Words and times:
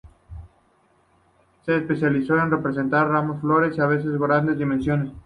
Se 1.63 1.77
especializó 1.77 2.35
en 2.35 2.49
representar 2.49 3.07
ramos 3.07 3.35
de 3.35 3.41
flores, 3.41 3.79
a 3.79 3.85
veces 3.85 4.11
de 4.11 4.17
grandes 4.17 4.57
dimensiones. 4.57 5.11